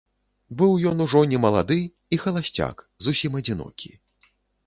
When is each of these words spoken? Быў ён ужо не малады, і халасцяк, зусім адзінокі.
Быў 0.59 0.71
ён 0.91 1.03
ужо 1.05 1.21
не 1.33 1.39
малады, 1.43 1.77
і 2.17 2.19
халасцяк, 2.23 2.77
зусім 3.09 3.31
адзінокі. 3.43 3.91